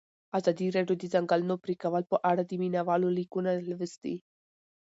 ازادي 0.37 0.67
راډیو 0.75 0.95
د 0.97 1.03
د 1.07 1.11
ځنګلونو 1.13 1.55
پرېکول 1.63 2.03
په 2.11 2.17
اړه 2.29 2.41
د 2.45 2.51
مینه 2.61 2.81
والو 2.87 3.07
لیکونه 3.17 3.51
لوستي. 3.69 4.15